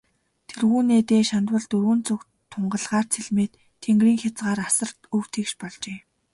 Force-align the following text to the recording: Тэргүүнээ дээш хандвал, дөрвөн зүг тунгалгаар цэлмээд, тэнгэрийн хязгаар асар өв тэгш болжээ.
Тэргүүнээ 0.49 1.01
дээш 1.09 1.27
хандвал, 1.33 1.65
дөрвөн 1.71 2.01
зүг 2.07 2.21
тунгалгаар 2.51 3.05
цэлмээд, 3.13 3.53
тэнгэрийн 3.83 4.21
хязгаар 4.21 4.59
асар 4.67 4.89
өв 5.17 5.25
тэгш 5.33 5.51
болжээ. 5.61 5.99